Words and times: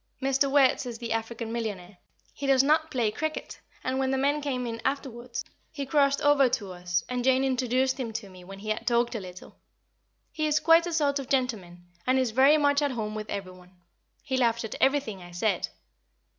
Mr. 0.19 0.49
Wertz 0.49 0.87
is 0.87 0.97
the 0.97 1.13
African 1.13 1.51
millionaire. 1.51 1.99
He 2.33 2.47
does 2.47 2.63
not 2.63 2.89
play 2.89 3.11
cricket, 3.11 3.59
and, 3.83 3.99
when 3.99 4.09
the 4.09 4.17
men 4.17 4.41
came 4.41 4.65
in 4.65 4.81
afterwards, 4.83 5.45
he 5.71 5.85
crossed 5.85 6.21
over 6.21 6.49
to 6.49 6.71
us, 6.73 7.03
and 7.07 7.23
Jane 7.23 7.43
introduced 7.43 7.99
him 7.99 8.11
to 8.13 8.27
me 8.27 8.43
when 8.43 8.57
he 8.57 8.69
had 8.69 8.87
talked 8.87 9.13
a 9.13 9.19
little. 9.19 9.57
He 10.31 10.47
is 10.47 10.59
quite 10.59 10.87
a 10.87 10.93
sort 10.93 11.19
of 11.19 11.29
gentleman, 11.29 11.85
and 12.07 12.17
is 12.17 12.31
very 12.31 12.57
much 12.57 12.81
at 12.81 12.89
home 12.89 13.13
with 13.13 13.29
every 13.29 13.51
one. 13.51 13.75
He 14.23 14.37
laughed 14.37 14.63
at 14.63 14.73
everything 14.81 15.21
I 15.21 15.29
said. 15.29 15.67